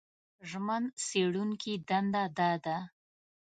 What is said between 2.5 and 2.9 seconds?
ده